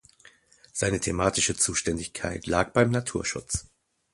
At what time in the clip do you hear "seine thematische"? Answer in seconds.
0.73-1.55